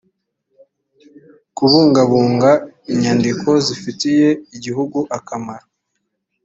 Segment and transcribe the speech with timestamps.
[1.57, 2.51] kubungabunga
[2.91, 5.65] inyandiko zifitiye igihugu akamaro